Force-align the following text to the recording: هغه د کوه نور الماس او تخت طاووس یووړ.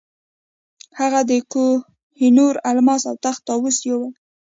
هغه 0.99 1.19
د 1.29 1.31
کوه 1.51 1.73
نور 2.37 2.53
الماس 2.69 3.01
او 3.09 3.15
تخت 3.25 3.41
طاووس 3.49 3.77
یووړ. 3.89 4.11